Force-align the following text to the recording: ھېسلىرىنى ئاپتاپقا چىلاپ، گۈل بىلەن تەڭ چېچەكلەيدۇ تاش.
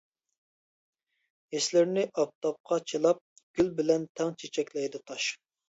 ھېسلىرىنى 1.57 2.07
ئاپتاپقا 2.09 2.79
چىلاپ، 2.93 3.23
گۈل 3.61 3.73
بىلەن 3.83 4.11
تەڭ 4.17 4.35
چېچەكلەيدۇ 4.43 5.07
تاش. 5.09 5.33